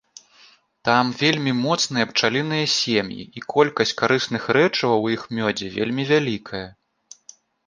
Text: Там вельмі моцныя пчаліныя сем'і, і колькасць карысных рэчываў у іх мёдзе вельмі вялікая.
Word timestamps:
Там 0.87 1.05
вельмі 1.23 1.51
моцныя 1.65 2.05
пчаліныя 2.13 2.65
сем'і, 2.77 3.21
і 3.41 3.43
колькасць 3.53 3.93
карысных 4.01 4.49
рэчываў 4.59 4.99
у 5.11 5.13
іх 5.19 5.29
мёдзе 5.37 5.67
вельмі 5.79 6.03
вялікая. 6.15 6.65